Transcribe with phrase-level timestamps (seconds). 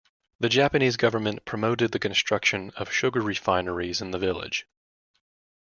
[0.39, 4.65] The Japanese government promoted the construction of sugar refineries in the village.